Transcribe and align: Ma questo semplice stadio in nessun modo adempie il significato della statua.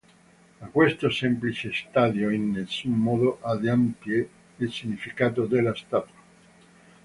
Ma 0.59 0.65
questo 0.69 1.11
semplice 1.11 1.71
stadio 1.71 2.31
in 2.31 2.49
nessun 2.49 2.93
modo 2.93 3.37
adempie 3.41 4.29
il 4.57 4.71
significato 4.71 5.45
della 5.45 5.75
statua. 5.75 6.15